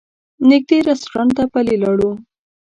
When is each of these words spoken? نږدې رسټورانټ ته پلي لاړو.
نږدې 0.49 0.77
رسټورانټ 0.89 1.31
ته 1.37 1.43
پلي 1.51 1.75
لاړو. 1.83 2.11